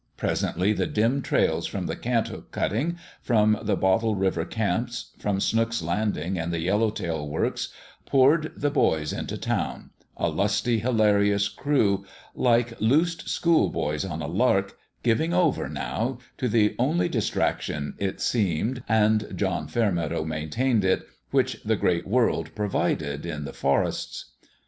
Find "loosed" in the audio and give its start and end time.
12.81-13.29